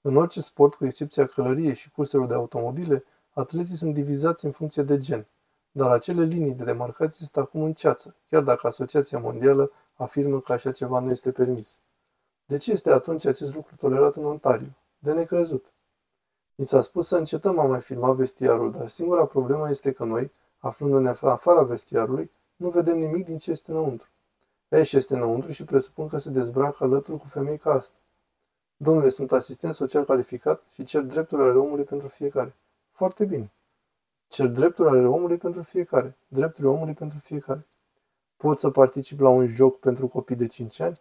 În 0.00 0.16
orice 0.16 0.40
sport, 0.40 0.74
cu 0.74 0.84
excepția 0.84 1.26
călăriei 1.26 1.74
și 1.74 1.90
curselor 1.90 2.26
de 2.26 2.34
automobile, 2.34 3.04
atleții 3.30 3.76
sunt 3.76 3.94
divizați 3.94 4.44
în 4.44 4.50
funcție 4.50 4.82
de 4.82 4.98
gen, 4.98 5.26
dar 5.70 5.90
acele 5.90 6.22
linii 6.22 6.54
de 6.54 6.64
demarcație 6.64 7.26
sunt 7.26 7.36
acum 7.44 7.62
în 7.62 7.72
ceață, 7.72 8.14
chiar 8.28 8.42
dacă 8.42 8.66
Asociația 8.66 9.18
Mondială 9.18 9.70
afirmă 9.94 10.40
că 10.40 10.52
așa 10.52 10.70
ceva 10.70 11.00
nu 11.00 11.10
este 11.10 11.32
permis. 11.32 11.80
De 12.50 12.56
ce 12.56 12.70
este 12.70 12.90
atunci 12.90 13.24
acest 13.26 13.54
lucru 13.54 13.76
tolerat 13.76 14.16
în 14.16 14.24
Ontario? 14.24 14.66
De 14.98 15.12
necrezut. 15.12 15.72
Mi 16.54 16.64
s-a 16.64 16.80
spus 16.80 17.06
să 17.06 17.16
încetăm 17.16 17.58
a 17.58 17.64
mai 17.64 17.80
filma 17.80 18.12
vestiarul, 18.12 18.72
dar 18.72 18.88
singura 18.88 19.26
problemă 19.26 19.70
este 19.70 19.92
că 19.92 20.04
noi, 20.04 20.32
aflându-ne 20.58 21.08
afara 21.08 21.62
vestiarului, 21.62 22.30
nu 22.56 22.70
vedem 22.70 22.98
nimic 22.98 23.24
din 23.24 23.38
ce 23.38 23.50
este 23.50 23.70
înăuntru. 23.70 24.08
Ash 24.68 24.92
este 24.92 25.14
înăuntru 25.14 25.52
și 25.52 25.64
presupun 25.64 26.08
că 26.08 26.18
se 26.18 26.30
dezbracă 26.30 26.84
alături 26.84 27.18
cu 27.18 27.26
femei 27.26 27.58
ca 27.58 27.72
asta. 27.72 27.96
Domnule, 28.76 29.08
sunt 29.08 29.32
asistent 29.32 29.74
social 29.74 30.04
calificat 30.04 30.62
și 30.68 30.82
cer 30.82 31.02
drepturile 31.02 31.48
ale 31.48 31.58
omului 31.58 31.84
pentru 31.84 32.08
fiecare. 32.08 32.56
Foarte 32.90 33.24
bine. 33.24 33.52
Cer 34.28 34.46
drepturile 34.46 34.98
ale 34.98 35.06
omului 35.06 35.36
pentru 35.36 35.62
fiecare. 35.62 36.16
Drepturile 36.28 36.72
omului 36.72 36.94
pentru 36.94 37.18
fiecare. 37.18 37.66
Pot 38.36 38.58
să 38.58 38.70
particip 38.70 39.20
la 39.20 39.28
un 39.28 39.46
joc 39.46 39.78
pentru 39.78 40.08
copii 40.08 40.36
de 40.36 40.46
5 40.46 40.80
ani? 40.80 41.00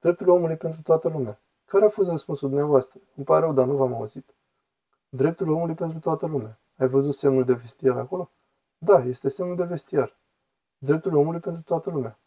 Drepturile 0.00 0.34
omului 0.34 0.56
pentru 0.56 0.82
toată 0.82 1.08
lumea. 1.08 1.40
Care 1.64 1.84
a 1.84 1.88
fost 1.88 2.08
răspunsul 2.08 2.48
dumneavoastră? 2.48 3.00
Îmi 3.16 3.26
pare 3.26 3.44
rău, 3.44 3.52
dar 3.52 3.66
nu 3.66 3.76
v-am 3.76 3.94
auzit. 3.94 4.34
Drepturile 5.08 5.54
omului 5.54 5.74
pentru 5.74 5.98
toată 5.98 6.26
lumea. 6.26 6.58
Ai 6.76 6.88
văzut 6.88 7.14
semnul 7.14 7.44
de 7.44 7.52
vestiar 7.52 7.96
acolo? 7.96 8.30
Da, 8.78 8.98
este 8.98 9.28
semnul 9.28 9.56
de 9.56 9.64
vestiar. 9.64 10.18
Drepturile 10.78 11.20
omului 11.20 11.40
pentru 11.40 11.62
toată 11.62 11.90
lumea. 11.90 12.18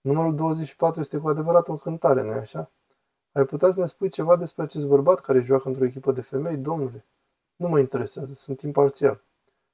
Numărul 0.00 0.34
24 0.34 1.00
este 1.00 1.18
cu 1.18 1.28
adevărat 1.28 1.68
o 1.68 1.76
cântare, 1.76 2.22
nu-i 2.22 2.34
așa? 2.34 2.70
Ai 3.32 3.44
putea 3.44 3.70
să 3.70 3.80
ne 3.80 3.86
spui 3.86 4.08
ceva 4.08 4.36
despre 4.36 4.62
acest 4.62 4.86
bărbat 4.86 5.20
care 5.20 5.40
joacă 5.40 5.68
într-o 5.68 5.84
echipă 5.84 6.12
de 6.12 6.20
femei, 6.20 6.56
domnule? 6.56 7.04
Nu 7.56 7.68
mă 7.68 7.78
interesează, 7.78 8.32
sunt 8.34 8.60
imparțial. 8.60 9.22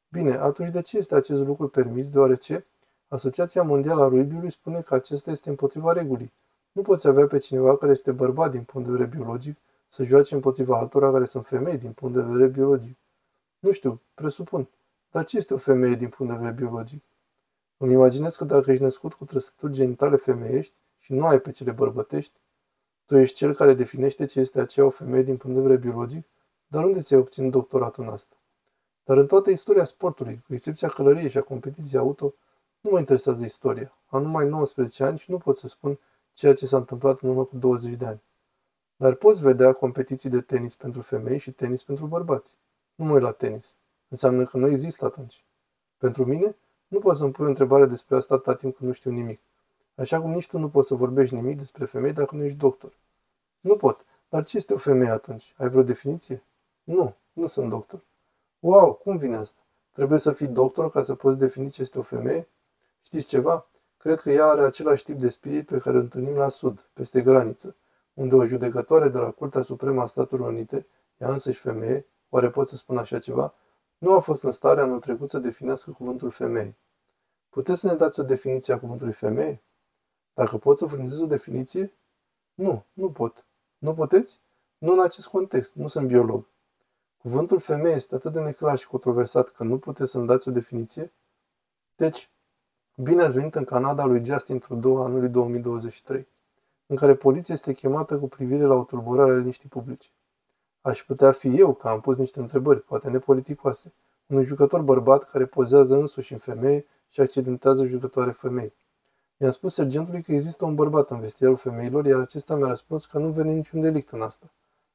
Bine, 0.08 0.36
atunci 0.36 0.70
de 0.70 0.80
ce 0.80 0.96
este 0.96 1.14
acest 1.14 1.40
lucru 1.40 1.68
permis, 1.68 2.10
deoarece 2.10 2.66
Asociația 3.08 3.62
Mondială 3.62 4.02
a 4.02 4.08
Ruibiului 4.08 4.50
spune 4.50 4.80
că 4.80 4.94
acesta 4.94 5.30
este 5.30 5.48
împotriva 5.48 5.92
regulii. 5.92 6.32
Nu 6.74 6.82
poți 6.82 7.06
avea 7.06 7.26
pe 7.26 7.38
cineva 7.38 7.76
care 7.76 7.92
este 7.92 8.12
bărbat 8.12 8.50
din 8.50 8.62
punct 8.62 8.86
de 8.86 8.92
vedere 8.92 9.16
biologic 9.16 9.56
să 9.86 10.04
joace 10.04 10.34
împotriva 10.34 10.78
altora 10.78 11.10
care 11.10 11.24
sunt 11.24 11.46
femei 11.46 11.78
din 11.78 11.92
punct 11.92 12.14
de 12.14 12.22
vedere 12.22 12.46
biologic. 12.46 12.98
Nu 13.58 13.72
știu, 13.72 14.00
presupun. 14.14 14.68
Dar 15.10 15.24
ce 15.24 15.36
este 15.36 15.54
o 15.54 15.56
femeie 15.56 15.94
din 15.94 16.08
punct 16.08 16.32
de 16.32 16.38
vedere 16.38 16.56
biologic? 16.56 17.04
Îmi 17.76 17.92
imaginez 17.92 18.36
că 18.36 18.44
dacă 18.44 18.70
ești 18.70 18.82
născut 18.82 19.14
cu 19.14 19.24
trăsături 19.24 19.72
genitale 19.72 20.16
femeiești 20.16 20.74
și 20.98 21.12
nu 21.12 21.26
ai 21.26 21.40
pe 21.40 21.50
cele 21.50 21.72
bărbătești, 21.72 22.32
tu 23.04 23.16
ești 23.16 23.36
cel 23.36 23.54
care 23.54 23.74
definește 23.74 24.24
ce 24.24 24.40
este 24.40 24.60
aceea 24.60 24.86
o 24.86 24.90
femeie 24.90 25.22
din 25.22 25.36
punct 25.36 25.56
de 25.56 25.62
vedere 25.62 25.80
biologic, 25.80 26.26
dar 26.66 26.84
unde 26.84 27.00
ți-ai 27.00 27.20
obținut 27.20 27.50
doctoratul 27.50 28.04
în 28.04 28.08
asta? 28.08 28.36
Dar 29.04 29.16
în 29.16 29.26
toată 29.26 29.50
istoria 29.50 29.84
sportului, 29.84 30.42
cu 30.46 30.52
excepția 30.52 30.88
călăriei 30.88 31.30
și 31.30 31.38
a 31.38 31.42
competiției 31.42 32.00
auto, 32.00 32.34
nu 32.80 32.90
mă 32.90 32.98
interesează 32.98 33.44
istoria. 33.44 33.98
Am 34.06 34.22
numai 34.22 34.48
19 34.48 35.04
ani 35.04 35.18
și 35.18 35.30
nu 35.30 35.38
pot 35.38 35.56
să 35.56 35.68
spun 35.68 35.98
ceea 36.34 36.54
ce 36.54 36.66
s-a 36.66 36.76
întâmplat 36.76 37.20
în 37.20 37.28
urmă 37.28 37.44
cu 37.44 37.56
20 37.56 37.94
de 37.94 38.06
ani. 38.06 38.22
Dar 38.96 39.14
poți 39.14 39.40
vedea 39.40 39.72
competiții 39.72 40.30
de 40.30 40.40
tenis 40.40 40.74
pentru 40.74 41.00
femei 41.00 41.38
și 41.38 41.50
tenis 41.50 41.82
pentru 41.82 42.06
bărbați. 42.06 42.56
Nu 42.94 43.04
mă 43.04 43.18
la 43.18 43.32
tenis. 43.32 43.76
Înseamnă 44.08 44.44
că 44.44 44.56
nu 44.56 44.66
există 44.66 45.04
atunci. 45.04 45.44
Pentru 45.98 46.24
mine, 46.24 46.56
nu 46.88 46.98
poți 46.98 47.18
să-mi 47.18 47.32
pui 47.32 47.44
o 47.44 47.48
întrebare 47.48 47.86
despre 47.86 48.16
asta 48.16 48.34
atâta 48.34 48.54
timp 48.54 48.76
când 48.76 48.88
nu 48.88 48.94
știu 48.94 49.10
nimic. 49.10 49.40
Așa 49.94 50.20
cum 50.20 50.30
nici 50.30 50.46
tu 50.46 50.58
nu 50.58 50.68
poți 50.68 50.88
să 50.88 50.94
vorbești 50.94 51.34
nimic 51.34 51.56
despre 51.56 51.84
femei 51.84 52.12
dacă 52.12 52.34
nu 52.36 52.44
ești 52.44 52.58
doctor. 52.58 52.98
Nu 53.60 53.76
pot. 53.76 54.04
Dar 54.28 54.44
ce 54.44 54.56
este 54.56 54.74
o 54.74 54.78
femeie 54.78 55.10
atunci? 55.10 55.54
Ai 55.56 55.68
vreo 55.68 55.82
definiție? 55.82 56.42
Nu, 56.84 57.16
nu 57.32 57.46
sunt 57.46 57.70
doctor. 57.70 58.04
Wow, 58.58 58.94
cum 58.94 59.16
vine 59.16 59.36
asta? 59.36 59.58
Trebuie 59.92 60.18
să 60.18 60.32
fii 60.32 60.46
doctor 60.46 60.90
ca 60.90 61.02
să 61.02 61.14
poți 61.14 61.38
defini 61.38 61.70
ce 61.70 61.82
este 61.82 61.98
o 61.98 62.02
femeie? 62.02 62.48
Știți 63.00 63.28
ceva? 63.28 63.66
Cred 64.04 64.20
că 64.20 64.30
ea 64.30 64.46
are 64.46 64.62
același 64.64 65.04
tip 65.04 65.18
de 65.18 65.28
spirit 65.28 65.66
pe 65.66 65.78
care 65.78 65.96
îl 65.96 66.02
întâlnim 66.02 66.34
la 66.34 66.48
sud, 66.48 66.80
peste 66.80 67.22
graniță, 67.22 67.76
unde 68.14 68.34
o 68.34 68.44
judecătoare 68.44 69.08
de 69.08 69.18
la 69.18 69.30
Curtea 69.30 69.60
Supremă 69.60 70.02
a 70.02 70.06
Statelor 70.06 70.48
Unite, 70.48 70.86
ea 71.18 71.30
însăși 71.30 71.60
femeie, 71.60 72.06
oare 72.28 72.50
pot 72.50 72.68
să 72.68 72.76
spun 72.76 72.98
așa 72.98 73.18
ceva, 73.18 73.54
nu 73.98 74.12
a 74.12 74.20
fost 74.20 74.42
în 74.42 74.52
stare 74.52 74.80
anul 74.80 75.00
trecut 75.00 75.28
să 75.28 75.38
definească 75.38 75.90
cuvântul 75.90 76.30
femeie. 76.30 76.76
Puteți 77.48 77.80
să 77.80 77.86
ne 77.86 77.94
dați 77.94 78.20
o 78.20 78.22
definiție 78.22 78.74
a 78.74 78.78
cuvântului 78.78 79.12
femeie? 79.12 79.62
Dacă 80.34 80.58
pot 80.58 80.78
să 80.78 80.86
furnizez 80.86 81.20
o 81.20 81.26
definiție? 81.26 81.94
Nu, 82.54 82.84
nu 82.92 83.10
pot. 83.10 83.46
Nu 83.78 83.94
puteți? 83.94 84.40
Nu 84.78 84.92
în 84.92 85.00
acest 85.00 85.26
context, 85.26 85.74
nu 85.74 85.86
sunt 85.86 86.06
biolog. 86.06 86.46
Cuvântul 87.18 87.60
femeie 87.60 87.94
este 87.94 88.14
atât 88.14 88.32
de 88.32 88.40
neclar 88.40 88.78
și 88.78 88.86
controversat 88.86 89.48
că 89.48 89.64
nu 89.64 89.78
puteți 89.78 90.10
să-mi 90.10 90.26
dați 90.26 90.48
o 90.48 90.52
definiție? 90.52 91.12
Deci, 91.96 92.28
bine 92.96 93.22
ați 93.22 93.34
venit 93.34 93.54
în 93.54 93.64
Canada 93.64 94.04
lui 94.04 94.24
Justin 94.24 94.58
Trudeau 94.58 95.02
anului 95.02 95.28
2023, 95.28 96.28
în 96.86 96.96
care 96.96 97.14
poliția 97.14 97.54
este 97.54 97.72
chemată 97.72 98.18
cu 98.18 98.28
privire 98.28 98.64
la 98.64 98.74
o 98.74 98.84
tulburare 98.84 99.30
a 99.30 99.34
liniștii 99.36 99.68
publice. 99.68 100.08
Aș 100.80 101.02
putea 101.02 101.32
fi 101.32 101.58
eu, 101.58 101.74
că 101.74 101.88
am 101.88 102.00
pus 102.00 102.16
niște 102.16 102.40
întrebări, 102.40 102.80
poate 102.80 103.10
nepoliticoase, 103.10 103.92
unui 104.26 104.44
jucător 104.44 104.80
bărbat 104.80 105.24
care 105.24 105.46
pozează 105.46 105.94
însuși 105.94 106.32
în 106.32 106.38
femeie 106.38 106.86
și 107.08 107.20
accidentează 107.20 107.84
jucătoare 107.84 108.30
femei. 108.30 108.72
I-am 109.36 109.50
spus 109.50 109.74
sergentului 109.74 110.22
că 110.22 110.32
există 110.32 110.64
un 110.64 110.74
bărbat 110.74 111.10
în 111.10 111.20
vestierul 111.20 111.56
femeilor, 111.56 112.06
iar 112.06 112.20
acesta 112.20 112.56
mi-a 112.56 112.66
răspuns 112.66 113.06
că 113.06 113.18
nu 113.18 113.28
vede 113.28 113.52
niciun 113.52 113.80
delict 113.80 114.10
în 114.10 114.22
asta. 114.22 114.50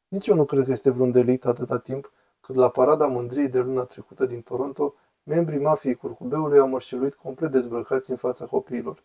Nici 0.08 0.28
eu 0.28 0.36
nu 0.36 0.46
cred 0.46 0.66
că 0.66 0.72
este 0.72 0.90
vreun 0.90 1.12
delict 1.12 1.46
atâta 1.46 1.78
timp 1.78 2.12
cât 2.42 2.56
la 2.56 2.70
parada 2.70 3.08
mândriei 3.08 3.48
de 3.48 3.60
luna 3.60 3.84
trecută 3.84 4.26
din 4.26 4.42
Toronto, 4.42 4.94
membrii 5.24 5.60
mafiei 5.60 5.96
curcubeului 5.96 6.60
au 6.60 6.68
mărșeluit 6.68 7.14
complet 7.16 7.52
dezbrăcați 7.52 8.12
în 8.12 8.18
fața 8.18 8.46
copiilor. 8.46 9.04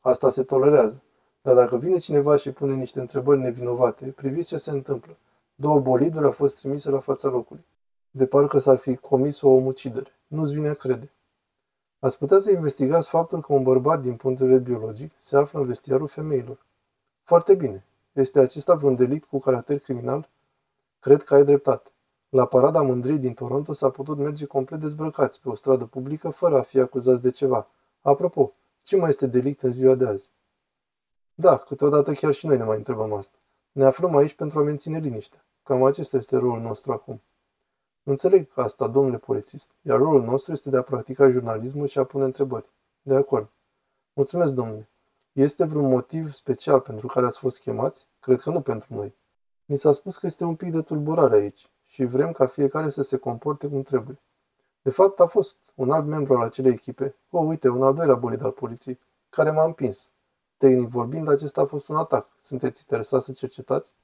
Asta 0.00 0.30
se 0.30 0.42
tolerează. 0.42 1.02
Dar 1.42 1.54
dacă 1.54 1.76
vine 1.76 1.98
cineva 1.98 2.36
și 2.36 2.50
pune 2.50 2.74
niște 2.74 3.00
întrebări 3.00 3.40
nevinovate, 3.40 4.06
priviți 4.06 4.48
ce 4.48 4.56
se 4.56 4.70
întâmplă. 4.70 5.16
Două 5.54 5.80
boliduri 5.80 6.24
au 6.24 6.32
fost 6.32 6.58
trimise 6.58 6.90
la 6.90 7.00
fața 7.00 7.28
locului. 7.28 7.64
De 8.10 8.26
parcă 8.26 8.58
s-ar 8.58 8.76
fi 8.76 8.96
comis 8.96 9.40
o 9.40 9.48
omucidere. 9.48 10.10
Nu-ți 10.26 10.54
vine 10.54 10.68
a 10.68 10.74
crede. 10.74 11.12
Ați 11.98 12.18
putea 12.18 12.38
să 12.38 12.50
investigați 12.50 13.08
faptul 13.08 13.40
că 13.40 13.52
un 13.52 13.62
bărbat 13.62 14.00
din 14.00 14.16
punct 14.16 14.38
de 14.38 14.44
vedere 14.44 14.62
biologic 14.62 15.12
se 15.16 15.36
află 15.36 15.60
în 15.60 15.66
vestiarul 15.66 16.08
femeilor. 16.08 16.66
Foarte 17.22 17.54
bine. 17.54 17.84
Este 18.12 18.38
acesta 18.40 18.74
vreun 18.74 18.94
delict 18.94 19.28
cu 19.28 19.38
caracter 19.38 19.78
criminal? 19.78 20.28
Cred 21.00 21.22
că 21.22 21.34
ai 21.34 21.44
dreptate. 21.44 21.90
La 22.34 22.46
parada 22.46 22.82
mândriei 22.82 23.18
din 23.18 23.34
Toronto 23.34 23.72
s-a 23.72 23.90
putut 23.90 24.18
merge 24.18 24.44
complet 24.44 24.80
dezbrăcați 24.80 25.40
pe 25.40 25.48
o 25.48 25.54
stradă 25.54 25.86
publică 25.86 26.30
fără 26.30 26.58
a 26.58 26.62
fi 26.62 26.78
acuzați 26.78 27.22
de 27.22 27.30
ceva. 27.30 27.68
Apropo, 28.00 28.52
ce 28.82 28.96
mai 28.96 29.08
este 29.08 29.26
delict 29.26 29.62
în 29.62 29.72
ziua 29.72 29.94
de 29.94 30.06
azi? 30.06 30.30
Da, 31.34 31.56
câteodată 31.56 32.12
chiar 32.12 32.32
și 32.32 32.46
noi 32.46 32.56
ne 32.56 32.64
mai 32.64 32.76
întrebăm 32.76 33.12
asta. 33.12 33.38
Ne 33.72 33.84
aflăm 33.84 34.16
aici 34.16 34.34
pentru 34.34 34.58
a 34.58 34.62
menține 34.62 34.98
liniștea. 34.98 35.44
Cam 35.62 35.84
acesta 35.84 36.16
este 36.16 36.36
rolul 36.36 36.60
nostru 36.60 36.92
acum. 36.92 37.22
Înțeleg 38.02 38.50
asta, 38.54 38.88
domnule 38.88 39.18
polițist, 39.18 39.70
iar 39.82 39.98
rolul 39.98 40.22
nostru 40.22 40.52
este 40.52 40.70
de 40.70 40.76
a 40.76 40.82
practica 40.82 41.30
jurnalismul 41.30 41.86
și 41.86 41.98
a 41.98 42.04
pune 42.04 42.24
întrebări. 42.24 42.70
De 43.02 43.14
acord. 43.14 43.50
Mulțumesc, 44.12 44.52
domnule. 44.52 44.88
Este 45.32 45.64
vreun 45.64 45.88
motiv 45.88 46.32
special 46.32 46.80
pentru 46.80 47.06
care 47.06 47.26
ați 47.26 47.38
fost 47.38 47.60
chemați? 47.60 48.08
Cred 48.20 48.40
că 48.40 48.50
nu 48.50 48.60
pentru 48.60 48.94
noi. 48.94 49.14
Mi 49.64 49.76
s-a 49.76 49.92
spus 49.92 50.16
că 50.16 50.26
este 50.26 50.44
un 50.44 50.54
pic 50.54 50.72
de 50.72 50.82
tulburare 50.82 51.36
aici 51.36 51.68
și 51.94 52.04
vrem 52.04 52.32
ca 52.32 52.46
fiecare 52.46 52.88
să 52.88 53.02
se 53.02 53.16
comporte 53.16 53.68
cum 53.68 53.82
trebuie. 53.82 54.18
De 54.82 54.90
fapt, 54.90 55.20
a 55.20 55.26
fost 55.26 55.54
un 55.74 55.90
alt 55.90 56.06
membru 56.06 56.34
al 56.34 56.42
acelei 56.42 56.72
echipe, 56.72 57.16
o, 57.30 57.38
uite, 57.38 57.68
un 57.68 57.82
al 57.82 57.94
doilea 57.94 58.14
bolid 58.14 58.42
al 58.42 58.50
poliției, 58.50 58.98
care 59.28 59.50
m-a 59.50 59.64
împins. 59.64 60.10
Tehnic 60.56 60.88
vorbind, 60.88 61.28
acesta 61.28 61.60
a 61.60 61.64
fost 61.64 61.88
un 61.88 61.96
atac. 61.96 62.28
Sunteți 62.40 62.80
interesați 62.80 63.24
să 63.24 63.32
cercetați? 63.32 63.94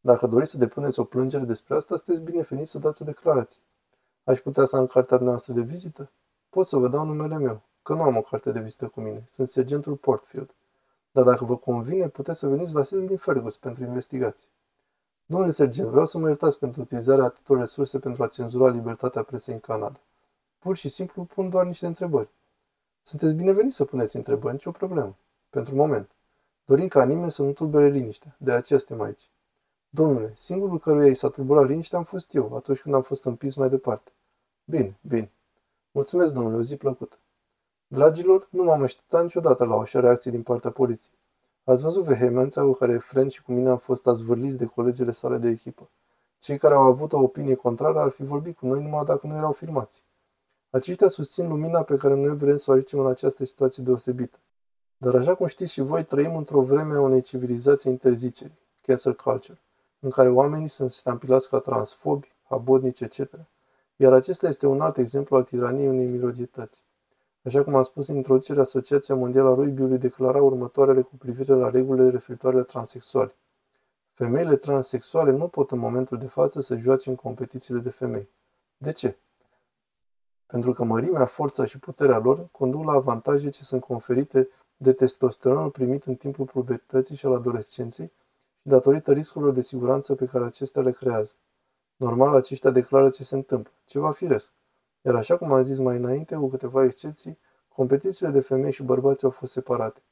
Dacă 0.00 0.26
doriți 0.26 0.50
să 0.50 0.58
depuneți 0.58 1.00
o 1.00 1.04
plângere 1.04 1.44
despre 1.44 1.74
asta, 1.74 1.96
sunteți 1.96 2.20
bineveniți 2.20 2.70
să 2.70 2.78
dați 2.78 3.02
o 3.02 3.04
declarație. 3.04 3.62
Aș 4.24 4.38
putea 4.38 4.64
să 4.64 4.76
am 4.76 4.86
cartea 4.86 5.18
noastră 5.18 5.52
de 5.52 5.62
vizită? 5.62 6.10
Pot 6.48 6.66
să 6.66 6.76
vă 6.76 6.88
dau 6.88 7.04
numele 7.04 7.38
meu, 7.38 7.62
că 7.82 7.94
nu 7.94 8.02
am 8.02 8.16
o 8.16 8.22
carte 8.22 8.52
de 8.52 8.60
vizită 8.60 8.88
cu 8.88 9.00
mine. 9.00 9.24
Sunt 9.28 9.48
sergentul 9.48 9.96
Portfield. 9.96 10.54
Dar 11.12 11.24
dacă 11.24 11.44
vă 11.44 11.56
convine, 11.56 12.08
puteți 12.08 12.38
să 12.38 12.48
veniți 12.48 12.74
la 12.74 12.82
sediul 12.82 13.06
din 13.06 13.16
Fergus 13.16 13.56
pentru 13.56 13.84
investigații. 13.84 14.48
Domnule 15.32 15.52
sergent, 15.52 15.88
vreau 15.88 16.06
să 16.06 16.18
mă 16.18 16.28
iertați 16.28 16.58
pentru 16.58 16.80
utilizarea 16.80 17.24
atâtor 17.24 17.58
resurse 17.58 17.98
pentru 17.98 18.22
a 18.22 18.26
cenzura 18.26 18.68
libertatea 18.68 19.22
presei 19.22 19.54
în 19.54 19.60
Canada. 19.60 20.00
Pur 20.58 20.76
și 20.76 20.88
simplu 20.88 21.24
pun 21.24 21.50
doar 21.50 21.66
niște 21.66 21.86
întrebări. 21.86 22.28
Sunteți 23.02 23.34
bineveniți 23.34 23.76
să 23.76 23.84
puneți 23.84 24.16
întrebări, 24.16 24.52
nicio 24.52 24.70
problemă. 24.70 25.16
Pentru 25.50 25.74
moment. 25.74 26.10
Dorim 26.64 26.88
ca 26.88 27.04
nimeni 27.04 27.30
să 27.30 27.42
nu 27.42 27.52
tulbere 27.52 27.88
liniștea. 27.88 28.36
De 28.38 28.52
aceea 28.52 28.78
suntem 28.78 29.06
aici. 29.06 29.30
Domnule, 29.90 30.32
singurul 30.36 30.78
căruia 30.78 31.06
i 31.06 31.14
s-a 31.14 31.28
tulburat 31.28 31.66
liniștea 31.66 31.98
am 31.98 32.04
fost 32.04 32.34
eu, 32.34 32.56
atunci 32.56 32.80
când 32.80 32.94
am 32.94 33.02
fost 33.02 33.24
împins 33.24 33.54
mai 33.54 33.68
departe. 33.68 34.12
Bine, 34.64 34.98
bine. 35.00 35.30
Mulțumesc, 35.90 36.32
domnule, 36.34 36.56
o 36.56 36.62
zi 36.62 36.76
plăcută. 36.76 37.16
Dragilor, 37.86 38.48
nu 38.50 38.64
m-am 38.64 38.82
așteptat 38.82 39.22
niciodată 39.22 39.64
la 39.64 39.74
o 39.74 39.80
așa 39.80 40.00
reacție 40.00 40.30
din 40.30 40.42
partea 40.42 40.70
poliției. 40.70 41.18
Ați 41.64 41.82
văzut 41.82 42.04
vehemența 42.04 42.62
cu 42.62 42.72
care 42.72 42.96
French 42.96 43.32
și 43.32 43.42
cu 43.42 43.52
mine 43.52 43.68
am 43.68 43.78
fost 43.78 44.06
azvârliți 44.06 44.58
de 44.58 44.66
colegele 44.66 45.10
sale 45.10 45.38
de 45.38 45.48
echipă. 45.48 45.90
Cei 46.38 46.58
care 46.58 46.74
au 46.74 46.82
avut 46.82 47.12
o 47.12 47.18
opinie 47.18 47.54
contrară 47.54 47.98
ar 47.98 48.10
fi 48.10 48.22
vorbit 48.22 48.56
cu 48.56 48.66
noi 48.66 48.82
numai 48.82 49.04
dacă 49.04 49.26
nu 49.26 49.34
erau 49.34 49.52
filmați. 49.52 50.04
Aceștia 50.70 51.08
susțin 51.08 51.48
lumina 51.48 51.82
pe 51.82 51.96
care 51.96 52.14
noi 52.14 52.36
vrem 52.36 52.56
să 52.56 52.70
o 52.70 52.72
aducem 52.72 52.98
în 52.98 53.06
această 53.06 53.44
situație 53.44 53.82
deosebită. 53.82 54.38
Dar 54.96 55.14
așa 55.14 55.34
cum 55.34 55.46
știți 55.46 55.72
și 55.72 55.80
voi, 55.80 56.04
trăim 56.04 56.36
într-o 56.36 56.62
vreme 56.62 56.94
a 56.94 57.00
unei 57.00 57.20
civilizații 57.20 57.90
interzicerii, 57.90 58.58
cancel 58.80 59.14
culture, 59.14 59.60
în 60.00 60.10
care 60.10 60.30
oamenii 60.30 60.68
sunt 60.68 60.90
stampilați 60.90 61.48
ca 61.48 61.58
transfobi, 61.58 62.34
abodnici, 62.48 63.00
etc. 63.00 63.30
Iar 63.96 64.12
acesta 64.12 64.48
este 64.48 64.66
un 64.66 64.80
alt 64.80 64.96
exemplu 64.96 65.36
al 65.36 65.42
tiraniei 65.42 65.88
unei 65.88 66.06
minorități. 66.06 66.84
Așa 67.44 67.64
cum 67.64 67.74
am 67.74 67.82
spus 67.82 68.08
în 68.08 68.16
introducerea, 68.16 68.62
Asociația 68.62 69.14
Mondială 69.14 69.48
a 69.48 69.54
Rugby-ului 69.54 69.98
declara 69.98 70.42
următoarele 70.42 71.02
cu 71.02 71.16
privire 71.16 71.54
la 71.54 71.70
regulile 71.70 72.10
referitoare 72.10 72.56
la 72.56 72.62
transexuali. 72.62 73.34
Femeile 74.14 74.56
transexuale 74.56 75.30
nu 75.30 75.48
pot 75.48 75.70
în 75.70 75.78
momentul 75.78 76.18
de 76.18 76.26
față 76.26 76.60
să 76.60 76.76
joace 76.76 77.08
în 77.08 77.14
competițiile 77.14 77.80
de 77.80 77.90
femei. 77.90 78.28
De 78.76 78.92
ce? 78.92 79.16
Pentru 80.46 80.72
că 80.72 80.84
mărimea, 80.84 81.24
forța 81.24 81.64
și 81.64 81.78
puterea 81.78 82.18
lor 82.18 82.48
conduc 82.50 82.84
la 82.84 82.92
avantaje 82.92 83.48
ce 83.48 83.62
sunt 83.62 83.80
conferite 83.80 84.48
de 84.76 84.92
testosteronul 84.92 85.70
primit 85.70 86.04
în 86.04 86.14
timpul 86.14 86.44
pubertății 86.44 87.16
și 87.16 87.26
al 87.26 87.34
adolescenței 87.34 88.06
și 88.60 88.68
datorită 88.68 89.12
riscurilor 89.12 89.54
de 89.54 89.62
siguranță 89.62 90.14
pe 90.14 90.24
care 90.24 90.44
acestea 90.44 90.82
le 90.82 90.90
creează. 90.90 91.32
Normal, 91.96 92.34
aceștia 92.34 92.70
declară 92.70 93.08
ce 93.08 93.24
se 93.24 93.34
întâmplă, 93.34 93.72
ceva 93.84 94.12
firesc. 94.12 94.52
Iar 95.04 95.14
așa 95.14 95.36
cum 95.36 95.52
am 95.52 95.62
zis 95.62 95.78
mai 95.78 95.96
înainte, 95.96 96.34
cu 96.34 96.48
câteva 96.48 96.84
excepții, 96.84 97.38
competițiile 97.68 98.30
de 98.30 98.40
femei 98.40 98.72
și 98.72 98.82
bărbați 98.82 99.24
au 99.24 99.30
fost 99.30 99.52
separate. 99.52 100.02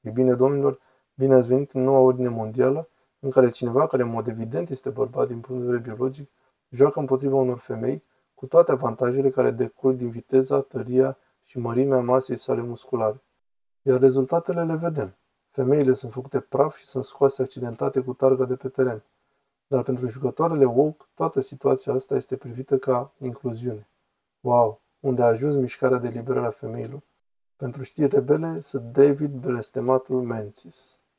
Ei 0.00 0.12
bine, 0.12 0.34
domnilor, 0.34 0.80
bine 1.14 1.34
ați 1.34 1.48
venit 1.48 1.70
în 1.72 1.82
noua 1.82 1.98
ordine 1.98 2.28
mondială, 2.28 2.88
în 3.18 3.30
care 3.30 3.48
cineva 3.48 3.86
care 3.86 4.02
în 4.02 4.08
mod 4.08 4.26
evident 4.26 4.68
este 4.70 4.90
bărbat 4.90 5.26
din 5.26 5.40
punct 5.40 5.60
de 5.60 5.66
vedere 5.66 5.94
biologic, 5.94 6.30
joacă 6.68 6.98
împotriva 6.98 7.36
unor 7.36 7.58
femei, 7.58 8.02
cu 8.34 8.46
toate 8.46 8.70
avantajele 8.72 9.30
care 9.30 9.50
decurg 9.50 9.96
din 9.96 10.08
viteza, 10.08 10.60
tăria 10.60 11.18
și 11.42 11.58
mărimea 11.58 12.00
masei 12.00 12.36
sale 12.36 12.62
musculare. 12.62 13.22
Iar 13.82 14.00
rezultatele 14.00 14.64
le 14.64 14.76
vedem. 14.76 15.16
Femeile 15.50 15.92
sunt 15.92 16.12
făcute 16.12 16.40
praf 16.40 16.76
și 16.76 16.84
sunt 16.84 17.04
scoase 17.04 17.42
accidentate 17.42 18.00
cu 18.00 18.12
targa 18.12 18.44
de 18.44 18.56
pe 18.56 18.68
teren. 18.68 19.04
Dar 19.66 19.82
pentru 19.82 20.06
jucătoarele 20.06 20.64
woke, 20.64 21.04
toată 21.14 21.40
situația 21.40 21.92
asta 21.92 22.16
este 22.16 22.36
privită 22.36 22.78
ca 22.78 23.12
incluziune. 23.18 23.88
Wow, 24.46 24.82
unde 25.00 25.22
a 25.22 25.26
ajuns 25.26 25.54
mișcarea 25.54 25.98
de 25.98 26.08
liberare 26.08 26.46
a 26.46 26.50
femeilor? 26.50 27.02
Pentru 27.56 27.82
știri 27.82 28.14
rebele, 28.14 28.60
sunt 28.60 28.92
David 28.92 29.30
Blestematul 29.30 30.22
Menzies. 30.22 31.00